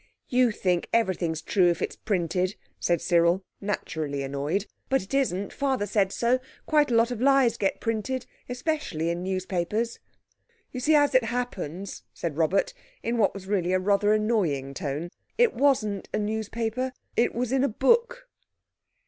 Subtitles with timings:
[0.29, 5.53] "You think everything's true if it's printed," said Cyril, naturally annoyed, "but it isn't.
[5.53, 6.39] Father said so.
[6.65, 9.99] Quite a lot of lies get printed, especially in newspapers."
[10.71, 15.11] "You see, as it happens," said Robert, in what was really a rather annoying tone,
[15.37, 18.27] "it wasn't a newspaper, it was in a book."